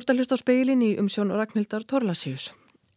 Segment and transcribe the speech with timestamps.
[0.00, 2.50] ert að hlusta á speilin í umsjón Ragnhildar Torlasíus.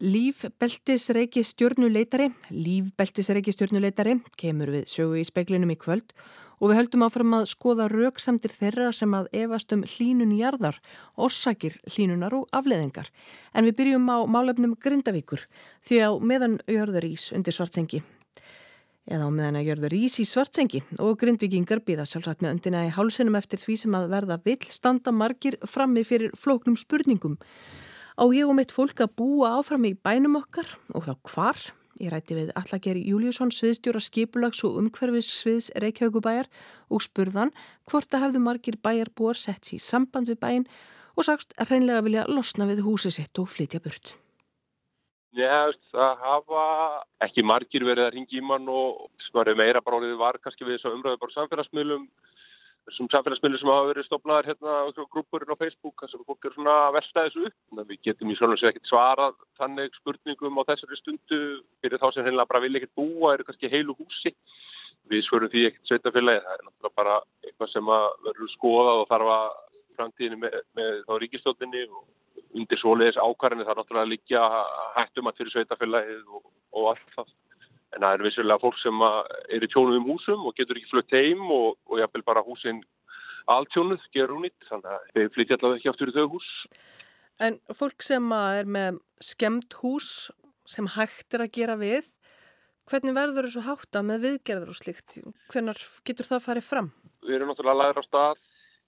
[0.03, 6.15] Lífbeltisreiki stjórnuleitari, lífbeltisreiki stjórnuleitari kemur við sögu í speiklinum í kvöld
[6.59, 10.79] og við höldum áfram að skoða rauksamdir þeirra sem að efast um hlínun jarðar,
[11.19, 13.11] orsakir hlínunar og afleðingar.
[13.51, 15.47] En við byrjum á málefnum Grindavíkur
[15.83, 18.03] því að meðan jörður ís undir svartsengi
[19.09, 22.93] eða á meðan að jörður ís í svartsengi og grindvikingar býða sjálfsagt með undina í
[22.95, 27.37] hálsunum eftir því sem að verða vill standa margir frammi fyrir flóknum spurningum.
[28.15, 31.63] Á ég og mitt fólk að búa áfram í bænum okkar og þá hvar?
[32.01, 36.49] Ég rætti við Allageri Júliusson, sviðstjóra skipulags og umhverfis sviðs Reykjavíkubæjar
[36.89, 37.53] og spurðan
[37.89, 40.67] hvort að hefðu margir bæjar búar sett sér samband við bæin
[41.13, 44.15] og sagst að reynlega vilja losna við húsið sitt og flytja burt.
[45.33, 46.63] Já, það hafa
[47.25, 50.77] ekki margir verið að ringi í mann og smarið meira bara orðið var kannski við
[50.77, 52.03] þessu umröðu bara samfélagsmiðlum
[52.87, 56.55] þessum samfélagsmiðlum sem hafa verið stopnaðar hérna á grúpurinn á Facebook þess að fólk er
[56.55, 57.57] svona að velta þessu upp.
[57.79, 61.41] Að við getum í svona sér ekkert svarað þannig spurningum á þessari stundu.
[61.81, 64.33] Fyrir þá sem heimlega bara vilja ekkert búa eru kannski heilu húsi.
[65.11, 69.09] Við svörum því ekkert sveitafélagi það er náttúrulega bara eitthvað sem að verður skoðað og
[69.13, 69.47] þarf að
[69.97, 72.03] framtíðinu með, með þá ríkistóttinni og
[72.57, 74.43] undir svoleiðis ákvarðinu það er náttúrulega að liggja
[74.97, 76.43] hættum að fyrir sveitafélagið og,
[76.77, 77.31] og allt það.
[77.93, 81.13] En það er vissulega fólk sem er í tjónuð um húsum og getur ekki flutt
[81.13, 82.81] heim og, og jáfnvel bara húsin
[83.51, 86.49] alltjónuð gerur hún ít, þannig að þeir flytja allavega ekki aftur í þau hús.
[87.43, 90.09] En fólk sem er með skemmt hús
[90.69, 92.07] sem hægt er að gera við,
[92.89, 95.19] hvernig verður þessu hátta með viðgerður og slikt?
[95.51, 96.89] Hvernig getur það farið fram?
[97.23, 98.41] Við erum náttúrulega að læra á stað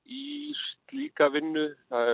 [0.06, 1.68] í slíka vinnu.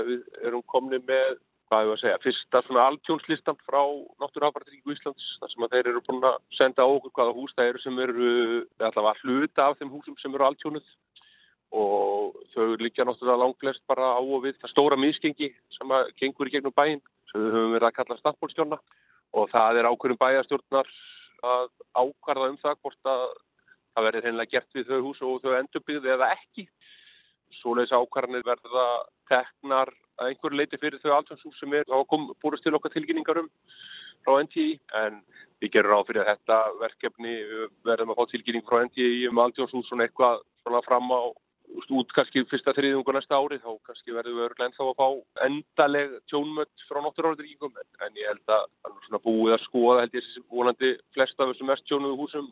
[0.08, 1.38] Við erum komni með,
[1.70, 3.82] hvað ég var að segja, fyrsta svona alltjónslistan frá
[4.24, 7.84] Náttúrhafartríku Íslands þar sem þeir eru búin að senda á okkur hvaða hús það eru
[7.84, 8.34] sem eru
[8.80, 10.92] allavega hluta af þeim húsum sem eru alltjónuð
[11.72, 16.50] og þau líka náttúrulega langlegst bara á og við það stóra miskengi sem að gengur
[16.50, 17.00] í gegnum bæinn
[17.32, 18.80] sem við höfum verið að kalla staðbólstjórna
[19.40, 20.92] og það er ákveðum bæjastjórnar
[21.48, 23.24] að ákvarða um það hvort að
[23.92, 26.68] það verður hennilega gert við þau hús og þau endurbyggðu eða ekki
[27.60, 28.88] svoleiðis ákvarðanir verða
[29.32, 29.92] teknar
[30.22, 33.50] að einhver leiti fyrir þau alltaf sem er og kom búist til okkar tilkynningarum
[34.26, 34.68] frá NTI
[35.02, 35.22] en
[35.62, 37.38] við gerum ráð fyrir að þetta verkefni
[37.88, 41.22] verðum að fá tilkynning frá NTI um alltjónsús svona eitthvað svona fram á
[41.72, 46.18] út kannski fyrsta þriðjungu næsta ári þá kannski verðum við örglega ennþá að fá endaleg
[46.32, 48.66] tjónmött frá nátturálduríkum en, ég held að
[49.08, 52.50] svona búið að skoða held ég sem vonandi flest af þessum mest tjónuðu húsum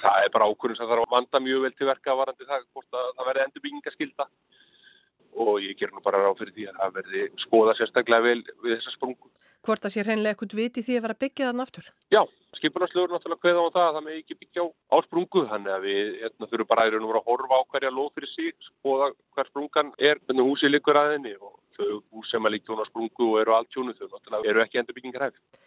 [0.00, 2.98] það er bara ákvörðum sem þarf að vanda mjög vel til verka varandi það hvort
[3.00, 4.26] að það verði endurbyggingaskilda
[5.40, 8.76] og ég ger nú bara ráð fyrir því að það verði skoða sérstaklega vel við
[8.76, 9.30] þessa sprungu.
[9.66, 11.88] Hvort að sé hreinlega ekkert viti því að vera byggja þann aftur?
[12.12, 12.20] Já,
[12.56, 16.14] skipunarslögur náttúrulega hveða á það að það með ekki byggja á, sprungu þannig að við
[16.22, 20.22] hérna, þurfum bara að, að horfa á hverja lóð fyrir sig, skoða hver sprungan er,
[20.24, 23.56] hvernig húsi likur aðinni og þau hús sem að líka hún á sprungu og eru
[23.58, 25.60] alltjónu þau náttúrulega eru ekki endurbyggingar hægt.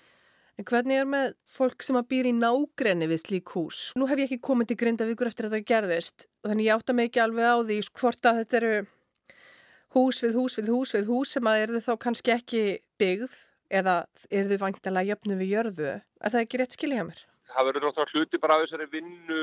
[0.53, 3.87] En hvernig er með fólk sem að býr í nágrenni við slík hús?
[3.97, 7.09] Nú hef ég ekki komið til Grindavíkur eftir að þetta gerðist, þannig ég átta mig
[7.09, 8.75] ekki alveg á því hvort að þetta eru
[9.97, 12.63] hús við hús við hús við hús sem að eru þau þá kannski ekki
[13.01, 13.39] byggð
[13.81, 13.97] eða
[14.29, 15.93] eru þau vantilega jöfnu við jörðu.
[16.21, 17.25] Er það ekki rétt skilja mér?
[17.53, 19.39] Það verður náttúrulega hluti bara af þessari vinnu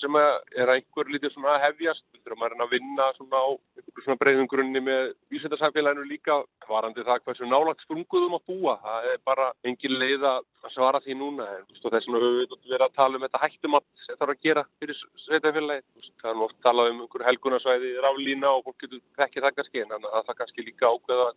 [0.00, 2.04] sem er einhver lítið svona hefjast.
[2.22, 5.02] Þegar maður er að vinna svona á einhverju svona breyðum grunni með
[5.32, 6.34] vísendarsamfélaginu líka
[6.68, 8.74] varandi það hversu nálagt sprunguðum að búa.
[8.84, 10.40] Það er bara engin leið að
[10.74, 11.46] svara því núna.
[11.70, 14.66] Þess vegna höfum við verið að tala um þetta hættum að þetta þarf að gera
[14.80, 15.82] fyrir sveitafélagi
[16.22, 19.90] það er oft talað um einhverju helgunarsvæði ráðlína og fólk getur ekki það kannski en
[20.12, 21.32] það kannski líka ákveða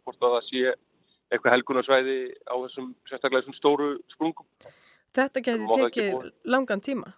[5.18, 7.14] Þetta getur tekið langan tíma?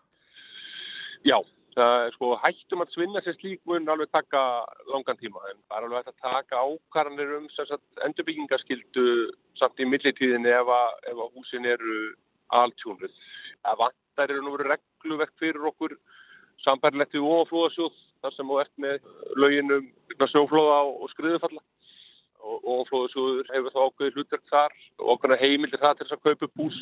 [1.28, 1.38] Já,
[1.76, 4.42] það er sko hættum að svinna sér slík mun alveg taka
[4.94, 7.50] langan tíma en það er alveg hægt að taka ákvarðanir um
[8.08, 9.06] endurbyggingaskildu
[9.60, 11.98] samt í millitíðinni ef að, ef að húsin eru
[12.62, 13.20] alltjónuð.
[13.62, 15.98] Það vantar eru nú verið regluvekt fyrir okkur
[16.66, 19.06] sambærlegt við oflóðasjóð þar sem þú ert með
[19.42, 19.92] löginum
[20.32, 21.62] snjóflóða og skriðufalla
[22.42, 26.52] og oflóðasjóður hefur þá ákveðið hlutverk þar og okkur heimildir það til þess að kaupa
[26.62, 26.78] hús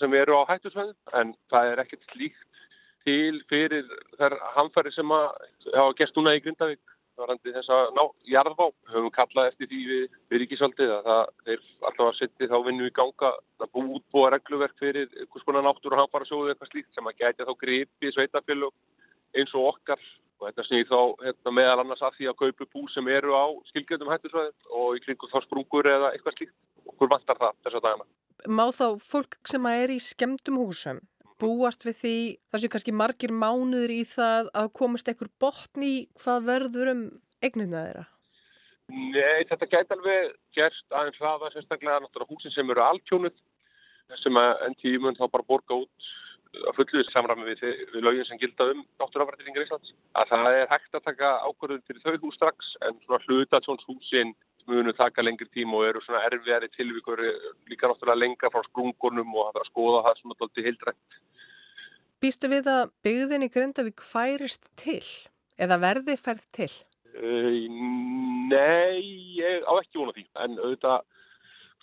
[0.00, 2.62] sem eru á hættusvæðum en það er ekkert slíkt
[3.06, 8.68] til fyrir þær hamfæri sem hafa gert núna í Grindavík varandi þess að ná jarðvá.
[8.70, 12.58] Við höfum kallað eftir því við, við ríkisaldið að það er alltaf að setja þá
[12.68, 13.32] vinnu í ganga
[13.64, 17.18] að bú útbúa regluverk fyrir hvers konar náttúr og hamfæra sjóðu eitthvað slíkt sem að
[17.24, 18.74] gæti þá gripi sveitafélug
[19.36, 20.00] eins og okkar
[20.38, 23.46] og þetta snýð þá hérna, meðal annars að því að kaupa bú sem eru á
[23.72, 26.56] skilgjöndum hættusvæðum og í kringum þá sprungur eða eitthvað slíkt.
[26.88, 28.06] Okkur vantar það þess að dagana
[28.46, 31.00] má þá fólk sem er í skemdum húsum
[31.42, 32.18] búast við því
[32.52, 37.02] þessu kannski margir mánuður í það að komast ekkur botn í hvað verður um
[37.42, 38.06] eignina þeirra?
[38.88, 43.36] Nei, þetta gæti alveg gerst aðeins hraða sérstaklega náttúrulega húsin sem eru alkjónuð
[44.22, 46.10] sem enn tímun þá bara borga út
[46.66, 47.64] að fulluðis samræmi við,
[47.94, 51.98] við lögin sem gilda um náttúrafrættiringar Íslands að það er hægt að taka ákvörðun til
[52.02, 54.34] þau hús strax en svona hlutatjónshúsin
[54.68, 57.22] munu taka lengri tím og eru svona erfiðari tilvíkur
[57.70, 61.20] líka náttúrulega lengra frá sprungunum og að skoða það svona doldið heildrætt.
[62.18, 65.04] Býstu við að byggðin í Grindavík færist til
[65.58, 66.72] eða verði færð til?
[67.18, 67.54] Uh,
[68.50, 68.98] nei,
[69.38, 71.06] ég á ekki vona því en auðvitað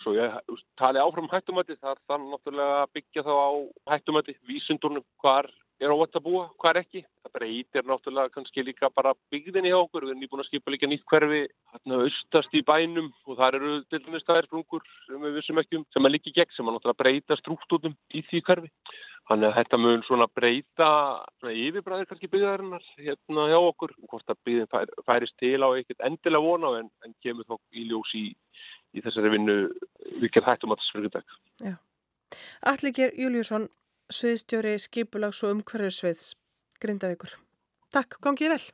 [0.02, 0.34] Svo ég
[0.78, 3.50] tali áfram hættumæti, það er þannig náttúrulega að byggja þá á
[3.92, 5.48] hættumæti, vísundunum, hvað
[5.80, 7.02] er óvægt að búa, hvað er ekki.
[7.24, 10.88] Það breytir náttúrulega kannski líka bara byggðinni hjá okkur, við erum nýbúin að skipa líka
[10.88, 15.60] nýtt hverfi, hérna austast í bænum og það eru til dæmis staðirfrungur sem við vissum
[15.60, 18.72] ekki um, sem er líka gegn, sem er náttúrulega breyta struktútum í því hverfi.
[19.26, 20.88] Þannig að þetta mun svona breyta
[21.40, 26.04] svona yfirbræðir kannski byggðarinnar hérna hjá okkur, hvort að byggðin fær, færist til á ekkert
[26.06, 28.28] endilega vona en, en kemur þá í ljós í
[28.96, 29.58] í þessari vinnu
[30.22, 31.36] vikið hættum að þessu fyrir dag.
[32.72, 33.68] Allikir Júliusson,
[34.12, 36.34] sviðstjóri skipulags og umhverjusviðs
[36.82, 37.36] Grindavíkur.
[37.94, 38.64] Takk, gangið vel.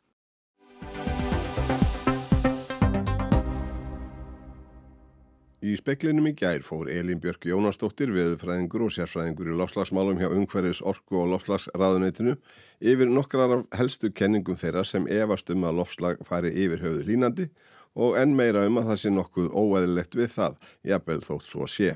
[5.62, 10.80] Í speklinum í gær fór Elin Björk Jónasdóttir, veðufræðingur og sérfræðingur í lofslagsmálum hjá umhverjus
[10.82, 12.34] orku og lofslagsraðuneytinu
[12.82, 17.46] yfir nokkrar af helstu kenningum þeirra sem efast um að lofslag fari yfir höfuð línandi
[17.94, 20.56] og enn meira um að það sé nokkuð óæðilegt við það,
[20.92, 21.94] jafnvel þótt svo sé.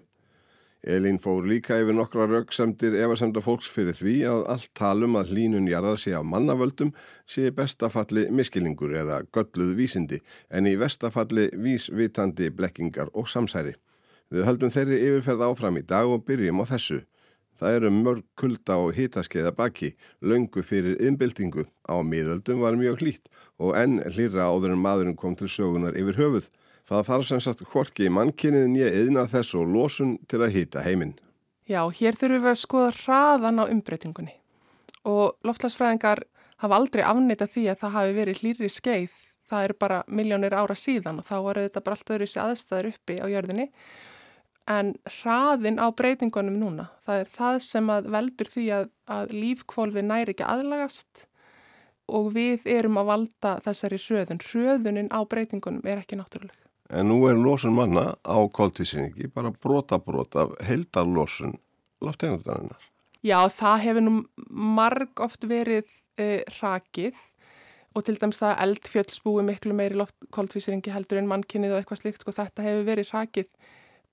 [0.86, 5.66] Elín fór líka yfir nokkra rauksamdir efasemda fólks fyrir því að allt talum að hlínun
[5.66, 6.92] jarðar sé á mannavöldum
[7.26, 13.74] sé bestafalli miskilningur eða gölluð vísindi en í vestafalli vísvitandi blekkingar og samsæri.
[14.30, 17.00] Við höldum þeirri yfirferð áfram í dag og byrjum á þessu.
[17.56, 21.64] Það eru mörg kulda og hitaskeiða baki, löngu fyrir innbyltingu.
[21.88, 26.18] Á miðöldum var mjög hlýtt og enn hlýra áður en maðurinn kom til sögunar yfir
[26.20, 26.50] höfuð.
[26.86, 31.16] Það þarf sem sagt hvorki mannkynnið nýja yðna þess og losun til að hýta heiminn.
[31.66, 34.36] Já, hér þurfum við að skoða hraðan á umbreytingunni
[35.06, 36.22] og loftlagsfræðingar
[36.62, 39.16] hafa aldrei afnita því að það hafi verið hlýri skeið.
[39.46, 42.88] Það eru bara miljónir ára síðan og þá var þetta bara allt öðru sér aðstæður
[42.92, 43.66] uppi á jörðinni
[44.66, 50.02] en hraðin á breytingunum núna, það er það sem að veldur því að, að lífkvolfi
[50.02, 51.26] næri ekki aðlagast
[52.06, 54.42] og við erum að valda þessari hröðun.
[54.42, 56.58] Hröðunin á breytingunum er ekki náttúruleg.
[56.94, 61.56] En nú er losun manna á koltísinningi bara brota brota heldar losun
[62.02, 62.82] loftegundarinnar.
[63.26, 64.12] Já, það hefur nú
[64.50, 65.88] marg oft verið
[66.20, 67.18] uh, rakið
[67.96, 72.34] og til dæms það eldfjöldspúi miklu meiri loftkoltvísiringi heldur en mannkynnið og eitthvað slikt, sko
[72.36, 73.50] þetta hefur verið rakið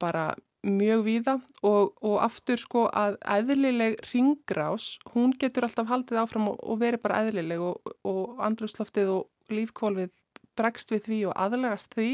[0.01, 6.51] bara mjög víða og, og aftur sko að eðlileg ringrás, hún getur alltaf haldið áfram
[6.53, 10.13] og, og verið bara eðlileg og, og andrumsloftið og lífkólfið
[10.57, 12.11] bregst við því og aðlegast því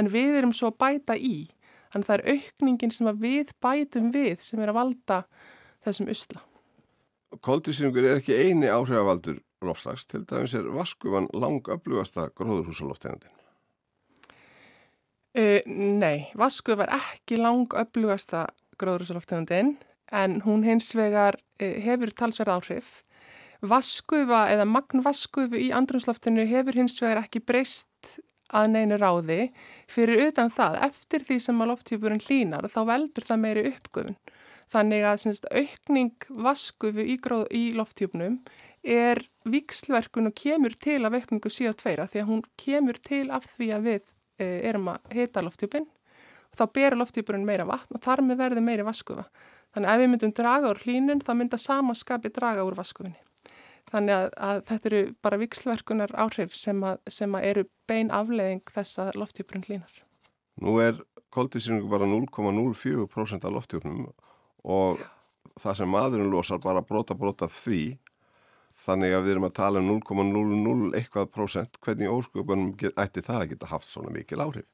[0.00, 1.50] en við erum svo að bæta í
[1.92, 5.18] þannig það er aukningin sem við bætum við sem er að valda
[5.84, 6.42] þessum usla.
[7.42, 13.32] Koldvísýringur er ekki eini áhrifavaldur lofslags, til dæmis er vaskufan langöflugasta gróðurhúsaloftegandin.
[15.32, 18.44] Uh, nei, vasku var ekki lang upplugasta
[18.76, 19.78] gróðrúsaloftegundin
[20.12, 22.90] en hún hins vegar uh, hefur talsverð áhrif.
[23.64, 28.18] Vaskufa eða magnvaskufu í andrumsloftinu hefur hins vegar ekki breyst
[28.52, 29.48] að neinu ráði
[29.88, 34.18] fyrir utan það eftir því sem að lofthjúpurinn hlínar þá veldur það meiri uppgöfun.
[34.72, 37.16] Þannig að syns, aukning vaskufu í,
[37.56, 38.42] í lofthjúpnum
[38.82, 43.76] er vikslverkun og kemur til af aukningu CO2 því að hún kemur til af því
[43.78, 44.18] að við
[44.68, 45.88] erum að hita lofthjúpin
[46.52, 49.26] og þá ber lofthjúpurinn meira vatn og þar með verður meiri vaskufa.
[49.72, 53.16] Þannig að ef við myndum draga úr hlínun þá mynda samaskapi draga úr vaskufinni.
[53.92, 58.62] Þannig að, að þetta eru bara vikslverkunar áhrif sem, að, sem að eru bein afleðing
[58.72, 59.96] þess að lofthjúpurinn hlínar.
[60.62, 61.00] Nú er
[61.32, 64.06] koldísýringu bara 0,04% af lofthjúpnum
[64.62, 65.02] og
[65.60, 67.82] það sem maðurinn losar bara brota brota því
[68.82, 73.50] þannig að við erum að tala um 0,00 eitthvað prósent, hvernig ósköpunum ætti það að
[73.52, 74.68] geta haft svona mikil áhrif?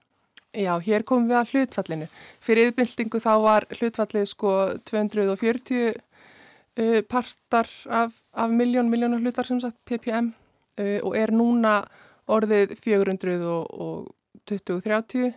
[0.56, 2.06] Já, hér komum við að hlutfallinu.
[2.40, 4.50] Fyrir yfirbyltingu þá var hlutfallið sko
[4.88, 10.32] 240 uh, partar af, af miljón, miljónar hlutar sem sagt, ppm
[10.80, 11.84] uh, og er núna
[12.28, 15.32] orðið 420-30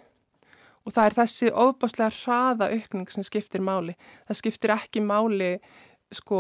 [0.82, 3.94] og það er þessi ofbáslega hraða aukning sem skiptir máli.
[4.28, 5.52] Það skiptir ekki máli
[6.12, 6.40] sko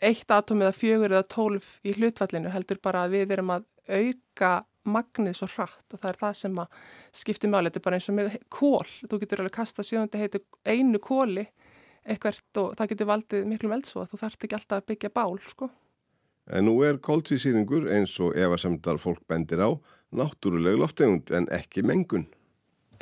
[0.00, 4.52] eitt atom eða fjögur eða tólf í hlutfallinu heldur bara að við erum að auka
[4.88, 6.82] magnið svo hratt og það er það sem að
[7.20, 10.40] skipti máli, þetta er bara eins og með kól, þú getur alveg kasta sjöndi heitu
[10.64, 11.44] einu kóli
[12.08, 15.38] eitthvað og það getur valdið miklu meldsó að þú þarft ekki alltaf að byggja bál
[15.50, 15.68] sko.
[16.48, 19.76] En nú er kóltvísýringur eins og efasemdar fólk bendir á
[20.16, 22.24] náttúruleg loftegund en ekki mengun.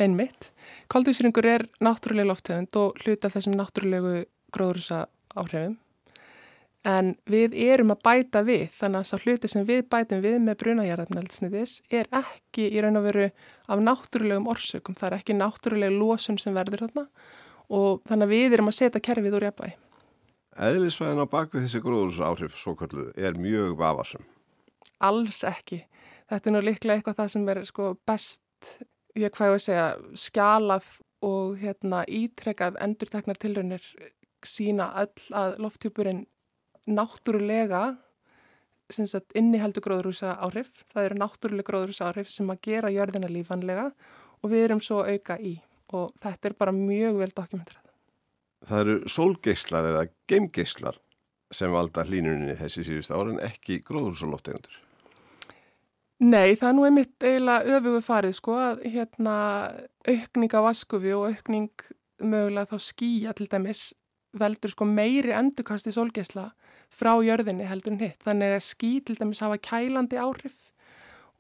[0.02, 0.50] Einmitt.
[0.92, 5.06] Kóltvísýringur er náttúruleg loftegund og hluta þessum náttúrulegu gróðursa
[5.38, 5.78] áhrifum.
[6.86, 10.58] En við erum að bæta við, þannig að að hluti sem við bætum við með
[10.60, 13.24] brunajærðarnældsniðis er ekki í raun og veru
[13.66, 14.94] af náttúrulegum orsökum.
[14.94, 17.08] Það er ekki náttúruleg losun sem verður þarna
[17.74, 19.74] og þannig að við erum að setja kerfið úr jafnvægi.
[20.66, 24.22] Eðlisvæðin á bakvið þessi gróðursáhrif svo kalluð er mjög vafasum.
[25.04, 25.82] Alls ekki.
[26.30, 28.70] Þetta er nú líklega eitthvað það sem er sko best,
[29.18, 29.90] ég hvað ég að segja,
[30.22, 30.88] skjalað
[31.26, 33.84] og hérna, ítrekað endurteknar tilraunir
[34.46, 36.24] sína öll að lofttjúpurinn
[36.86, 37.96] náttúrulega
[39.34, 40.70] inniheldur gróðurhúsa áhrif.
[40.92, 43.90] Það eru náttúrulega gróðurhúsa áhrif sem að gera jörðina lífanlega
[44.42, 45.56] og við erum svo auka í
[45.94, 47.82] og þetta er bara mjög vel dokumentrað.
[48.66, 50.98] Það eru sólgeislar eða geimgeislar
[51.54, 54.82] sem valda hlínuninni þessi síðust ára en ekki gróðurhúsaloftegundur.
[56.26, 59.36] Nei, það er nú einmitt eiginlega öfugu farið sko að hérna
[60.08, 61.84] aukning á vaskufi og aukning
[62.24, 63.90] mögulega þá skýja til dæmis
[64.36, 66.48] veldur sko meiri endurkasti sólgeisla
[66.96, 68.22] frá jörðinni heldur en hitt.
[68.24, 70.70] Þannig að ský til dæmis hafa kælandi áhrif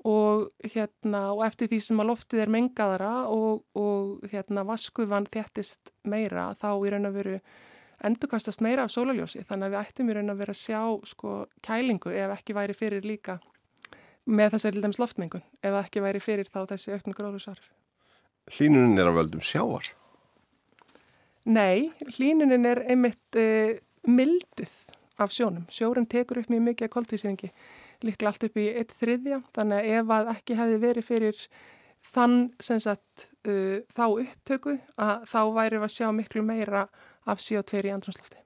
[0.06, 5.90] og, hérna, og eftir því sem að loftið er mengaðara og, og hérna, vaskufan þéttist
[6.06, 7.40] meira þá í raun og veru
[8.06, 11.36] endurkastast meira af sólaljósi þannig að við ættum í raun og veru að sjá sko,
[11.64, 13.38] kælingu ef ekki væri fyrir líka
[14.26, 17.62] með þessari dæmis loftmengun ef ekki væri fyrir þá þessi auknu gróðusar.
[18.52, 19.88] Hlínunin er að völdum sjávar?
[21.46, 23.74] Nei, hlínunin er einmitt uh,
[24.06, 24.76] milduð
[25.18, 25.66] af sjónum.
[25.72, 27.52] Sjórum tekur upp mjög mikið koltvísýringi
[28.04, 31.44] líklega allt upp í eitt þriðja þannig að ef að ekki hefði verið fyrir
[32.06, 36.86] þann sagt, uh, þá upptöku að þá væri við að sjá miklu meira
[37.26, 38.42] af CO2 í andranslofti.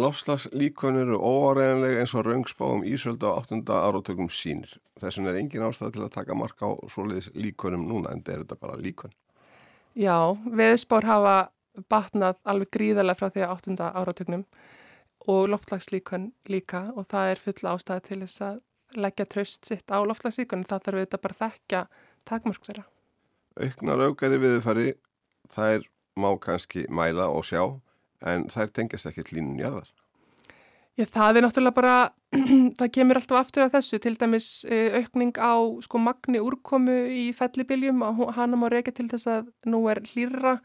[0.00, 3.66] Lofslagslíkon eru óáreðanlega eins og raungspáum Ísöldu á 8.
[3.66, 4.76] áratökum sínir.
[5.02, 8.44] Þessum er engin ástæð til að taka marka á svoleiðis líkonum núna en þetta er
[8.44, 9.14] þetta bara líkon.
[9.98, 11.34] Já, veðspár hafa
[11.90, 13.90] batnað alveg gríðarlega frá því að 8.
[13.90, 14.44] áratöknum
[15.28, 18.60] og loftslagslíkun líka og það er full ástæði til þess að
[19.04, 21.84] leggja tröst sitt á loftslagslíkun það þarf þetta bara þekkja
[22.28, 22.84] takmörk þeirra.
[23.60, 24.92] Auknar aukari viðfari
[25.52, 25.86] þær
[26.20, 27.62] má kannski mæla og sjá
[28.26, 29.88] en þær tengjast ekki línun jarðar.
[30.98, 31.94] Já, það er náttúrulega bara,
[32.78, 37.30] það kemur alltaf aftur af þessu, til dæmis eh, aukning á sko magni úrkomu í
[37.36, 38.02] fellibiljum,
[38.36, 40.58] hana má reyka til þess að nú er hlýra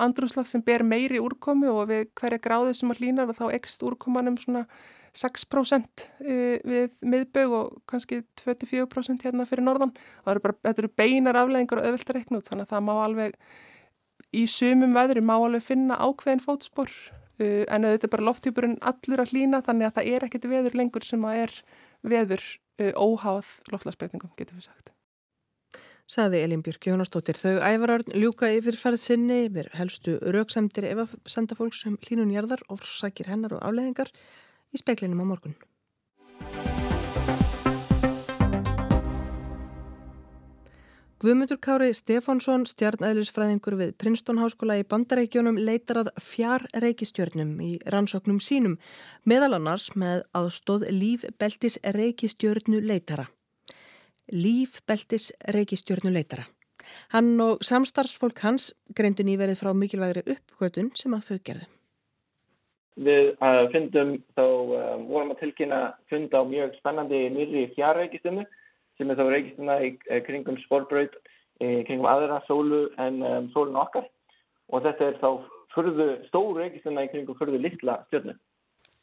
[0.00, 3.84] andrúslaf sem ber meiri úrkomi og við hverja gráðu sem að hlýnar og þá ekst
[3.86, 4.66] úrkomanum svona
[5.12, 9.92] 6% e, við miðbög og kannski 24% hérna fyrir norðan.
[10.24, 12.86] Það eru bara, þetta eru beinar afleggingar og öðvöld að rekna út þannig að það
[12.86, 13.36] má alveg
[14.32, 16.92] í sumum veðri má alveg finna ákveðin fótspor
[17.36, 20.80] e, en þetta er bara lofttýpurinn allur að hlýna þannig að það er ekkert veður
[20.80, 21.56] lengur sem að er
[22.14, 22.46] veður
[22.80, 24.91] e, óháð loftlagsbreytingum getur við sagt
[26.10, 27.38] saði Elin Björk Jónastóttir.
[27.38, 32.64] Þau ævararn ljúka yfirferð sinni yfir helstu rauksemdir ef að senda fólk sem hlínun jarðar
[32.68, 34.12] og sækir hennar og afleðingar
[34.72, 35.56] í speklinum á morgun.
[41.22, 48.40] Guðmundur Kári Stefánsson, stjarnæðlisfræðingur við Princeton Háskóla í Bandarækjónum leitar að fjár reykistjörnum í rannsóknum
[48.42, 48.74] sínum,
[49.22, 53.28] meðal annars með aðstóð lífbeltis reykistjörnu leitara
[54.30, 56.44] lífbeltis reykistjörnuleitara.
[57.14, 61.68] Hann og samstarfsfólk hans greindu nýverið frá mikilvægri uppgötun sem að þau gerðu.
[63.02, 65.80] Við uh, fundum þá um, vorum að tilkynna
[66.12, 68.44] funda á mjög spennandi nýri fjárreikistömu
[68.98, 71.14] sem er þá reikistuna í uh, kringum sportbraut,
[71.62, 74.08] kringum aðra sólu en um, sólun okkar
[74.72, 75.28] og þetta er þá
[75.72, 78.34] fyrðu stór reikistuna í kringum fyrðu litla stjörnu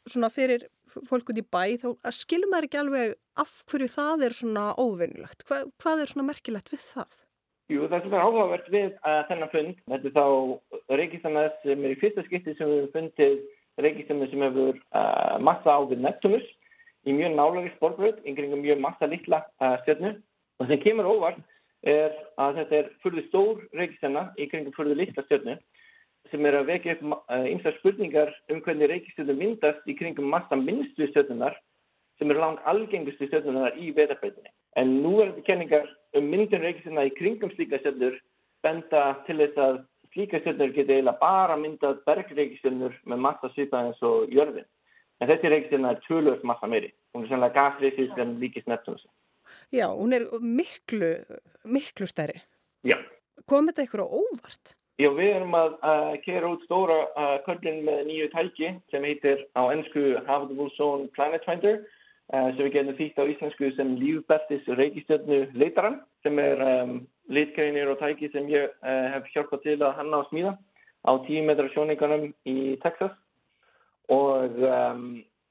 [0.08, 4.36] svona fyrir fólk út í bæ þá skilum maður ekki alveg af hverju það er
[4.36, 5.44] svona óvinnilegt.
[5.48, 7.18] Hva, hvað er svona merkilegt við það?
[7.70, 9.82] Jú, það er svona áhugavert við uh, þennan fund.
[9.92, 13.36] Þetta er þá reykistamæð sem er í fyrsta skipti sem við hefum fundið
[13.84, 16.48] reykistamæð sem hefur uh, massa á við Neptunus
[17.06, 20.16] í mjög nálagi sportbröð, yngringum mjög massa litla uh, stjörnu.
[20.58, 21.38] Og það sem kemur óvart
[21.86, 25.56] er að þetta er fyrðu stór reykistamæð í kringum fyrðu litla stjörnu
[26.30, 30.58] sem er að vekja upp einstaklega eh, spurningar um hvernig reykistjörnum myndast í kringum massa
[30.58, 31.56] minnstu stjörnunar
[32.20, 34.52] sem eru langt algengustu stjörnunar í veðarbeitinni.
[34.78, 38.18] En nú er þetta kenningar um myndun reykistjörna í kringum slíka stjörnur
[38.64, 39.78] benda til þess að
[40.14, 44.68] slíka stjörnur geti eiginlega bara myndað bergreykistjörnur með massa svipaðins og jörðin.
[45.20, 46.92] En þessi reykistjörna er tölvöld massa meiri.
[47.14, 49.06] Hún er sannlega gasreysið sem líkist Neptunus.
[49.74, 51.14] Já, hún er miklu,
[51.64, 52.38] miklu stærri.
[52.86, 52.96] Já.
[53.48, 54.74] Kom þetta ykkur á óvart?
[55.00, 59.46] Já, við erum að, að kera út stóra uh, köllin með nýju tæki sem heitir
[59.56, 61.80] á ennsku Habitable Zone Planet Finder
[62.30, 66.92] sem við getum þýtt á íslensku sem lífbeltis reykistjörnu leitaran sem er um,
[67.32, 70.52] litgreinir og tæki sem ég uh, hef hjálpað til að hanna á smíða
[71.08, 73.16] á 10 metra sjóningunum í Texas.
[74.12, 75.02] Og um,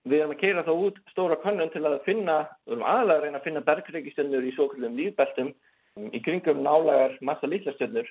[0.08, 3.26] við erum að keira þá út stóra kannun til að finna, við erum aðalega að
[3.26, 8.08] reyna að finna bergreikistjörnur í svo kallum lífbeltum um, í kringum nálagar massa lítlastjörnur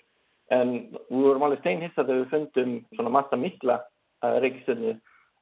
[0.55, 0.75] en
[1.09, 3.81] við vorum alveg steinhissað þegar við fundum svona massa mikla
[4.25, 4.95] uh, reikistjörnu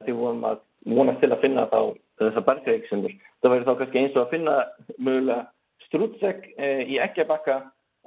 [0.03, 1.79] því við vorum að vonast til að finna þá
[2.21, 3.15] þessar bergreiksendur.
[3.41, 4.55] Það væri þá kannski eins og að finna
[4.97, 5.39] mögulega
[5.87, 7.57] strútsegg eh, í eggjabakka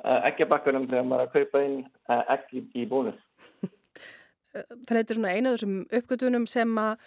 [0.04, 3.20] eh, eggjabakkanum þegar maður að kaupa inn eh, egg í, í bónus.
[4.50, 7.04] Þannig að þetta er svona eina af þessum uppgötunum sem að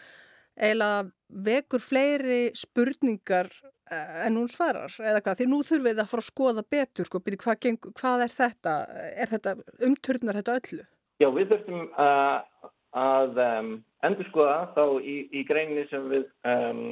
[0.54, 1.02] eiginlega
[1.50, 3.50] vekur fleiri spurningar
[3.92, 7.20] en hún svarar eða hvað, því nú þurfum við að fara að skoða betur sko,
[7.24, 8.75] byrju, hvað, hvað er þetta
[9.20, 9.56] er þetta
[9.88, 10.86] umturnar þetta öllu?
[11.22, 13.72] Já, við þurfum uh, að um,
[14.08, 16.84] endur skoða þá í, í greinni sem við um,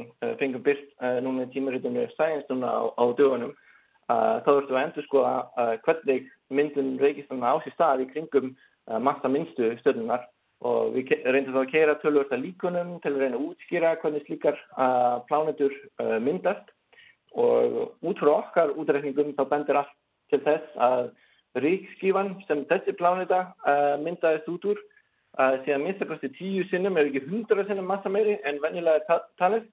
[0.42, 3.56] fengum byrst uh, núna í tímarítunni Science núna á, á dögunum.
[4.12, 5.34] Uh, þá þurftum við að endur skoða
[5.86, 8.54] hvernig myndun reykistana á sér stað í kringum
[9.00, 10.26] massa minnstu stöðunar
[10.68, 14.58] og við reyndum þá að keira tölvörta líkunum til að reyna að útskýra hvernig slíkar
[15.30, 15.76] plánetur
[16.26, 16.74] myndast
[17.32, 19.94] og út frá okkar útreikningum þá bendir allt
[20.32, 21.12] til þess að
[21.64, 23.44] ríkskífan sem þessi pláneta
[24.04, 24.82] myndaðist út úr
[25.66, 29.68] sé að minnstakosti tíu sinnum er ekki hundra sinnum massa meiri en venjulega talið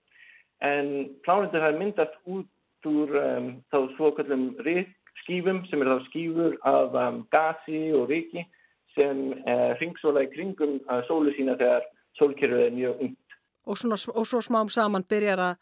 [0.62, 2.46] en plánundur har myndast út
[2.86, 4.50] úr um, þá svokallum
[5.22, 8.44] skífum sem er þá skífur af um, gasi og riki
[8.94, 11.86] sem uh, ringsóla í kringum uh, sólu sína þegar
[12.18, 13.38] sólkerfið er mjög ungt.
[13.66, 15.58] Og, svona, og svo smám saman byrjar að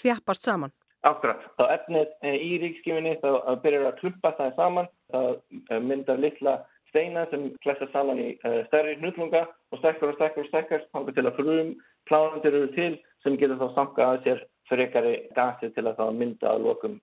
[0.00, 0.74] þjappast saman?
[1.08, 1.40] Akkurat.
[1.56, 3.30] Þá efnið uh, í ríkskífinni þá
[3.62, 6.56] byrjar að klumpa það saman, það uh, myndar litla
[6.90, 8.30] steina sem klessa saman í
[8.66, 11.68] stærri hnutlunga og stekkar og stekkar og stekkar þannig til að frum
[12.10, 16.50] plánandir eru til sem getur þá samka að sér frekari gasi til að þá mynda
[16.50, 16.96] að lokum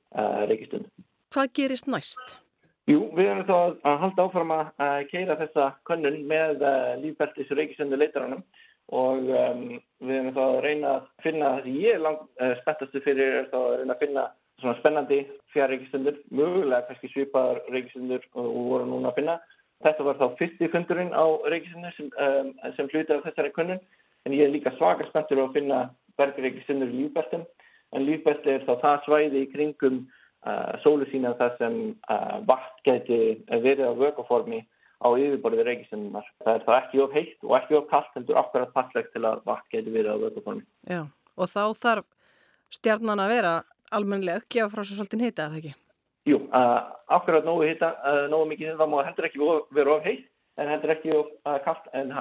[0.51, 0.91] reykistundum.
[1.31, 2.35] Hvað gerist næst?
[2.91, 3.55] Jú, við erum þá
[3.87, 6.67] að halda áfram að keira þessa könnun með
[7.05, 8.43] lífbeltis reykistundu leitaranum
[8.95, 9.63] og um,
[9.99, 13.49] við erum þá að reyna að finna það sem ég er langt spettastu fyrir er
[13.51, 14.25] þá að reyna að finna
[14.61, 15.19] svona spennandi
[15.53, 19.37] fjárreikistundur, mögulega kannski svipaðar reykistundur og voru núna að finna.
[19.85, 23.81] Þetta var þá fyrsti fundurinn á reykisinu sem, um, sem hluti af þessari kunnun
[24.25, 25.81] en ég er líka svaka spenntur að finna
[26.17, 27.45] bergreikisinur í lífbeltum.
[27.95, 31.77] En lífbelti er þá það svæði í kringum uh, sólu sína þar sem
[32.09, 33.19] uh, vatn geti
[33.51, 34.63] verið á vökaformi
[34.97, 36.27] á yfirborðið reikisinnar.
[36.43, 39.43] Það er þá ekki of heitt og ekki of kallt heldur akkurat passlegt til að
[39.47, 40.65] vatn geti verið á vökaformi.
[40.89, 41.03] Já
[41.37, 42.07] og þá þarf
[42.73, 43.51] stjarnan að vera
[43.95, 45.75] almennileg, gefa frá svo svolítið heita, er það ekki?
[46.27, 46.79] Jú, uh,
[47.15, 49.45] akkurat nógu hitta, uh, nógu mikið það má heldur ekki
[49.77, 50.25] vera of heitt
[50.57, 52.11] en heldur ekki of uh, kallt en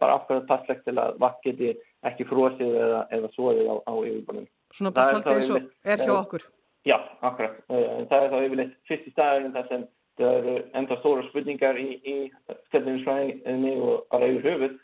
[0.00, 1.70] bara akkurat passlegt til að vatn geti
[2.08, 4.50] ekki frósið eða, eða svoðið á, á yfirborðinu.
[4.74, 6.46] Svona bara svolítið eins og er hjá okkur?
[6.82, 7.60] Já, akkurat.
[7.68, 9.84] Það er þá yfirleitt fyrst í staðurinn þar sem
[10.20, 12.16] það eru enda stóra spurningar í, í
[12.68, 14.78] stefninsfræðinni og bara yfir höfuð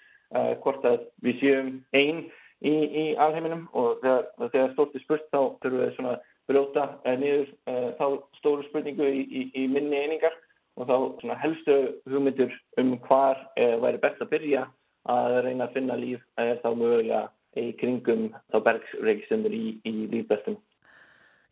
[0.63, 2.27] hvort að við séum einn
[2.61, 6.85] í, í alheiminum og þegar, þegar stórti spurt þá þurfum við svona brjóta
[7.21, 8.07] niður uh, þá
[8.41, 10.37] stóru spurningu í, í, minni einingar
[10.79, 14.67] og þá helstu hugmyndur um hvar uh, væri best að byrja
[15.09, 17.27] að reyna að finna líf er þá mögulega
[17.59, 20.59] í kringum þá bergsreikstundur í, í lífbestum.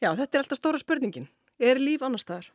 [0.02, 1.30] Já, þetta er alltaf stóra spurningin.
[1.56, 2.50] Er líf annar staðar?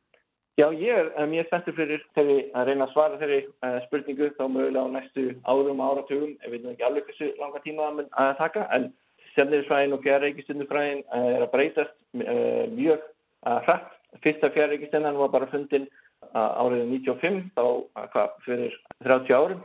[0.59, 4.83] Já, ég er mjög spenntur fyrir að reyna að svara þeirri uh, spurningu þá mögulega
[4.83, 6.33] á næstu árum og áratugum.
[6.43, 8.91] Ég veit ekki alveg hversu langa tíma að taka en
[9.31, 12.99] Stjarniðisfræðin og fjárreikistundufræðin eh, er að breytast uh, mjög
[13.47, 13.93] uh, hrætt.
[14.25, 15.87] Fyrsta fjárreikistundan var bara fundin
[16.33, 17.63] uh, árið 95, þá
[18.11, 18.75] hvað, fyrir
[19.07, 19.61] 30 árum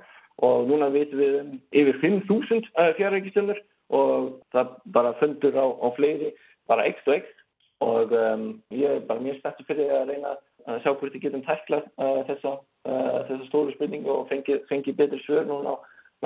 [0.47, 3.59] og núna veitum við um yfir 5.000 fjárreikistundur
[3.97, 6.31] og það bara fundur á, á fleiri,
[6.71, 7.43] bara ekst og ekst
[7.85, 11.45] og um, ég er bara mjög spenntur fyrir að reyna að sjá hvort ég getum
[11.47, 11.87] tæklað
[12.31, 15.77] þessa, þessa stóru spurningu og fengi, fengi betri svör núna á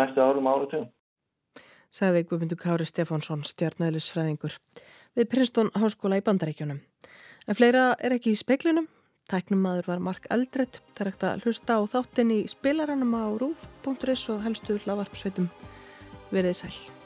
[0.00, 0.88] næstu árum áratugum
[1.90, 4.57] sagði Guðmundur Kári Stefánsson, stjarnæðilisfræðingur
[5.18, 6.79] við Prinstón Háskóla í Bandaríkjunum.
[7.48, 8.87] En fleira er ekki í speiklinum.
[9.31, 10.81] Tæknum maður var Mark Eldredd.
[10.94, 15.50] Það er ekkert að hlusta á þáttin í spilaranum á rúf.is og helstu hlaðvarpsveitum.
[16.31, 17.00] Verðið sæl.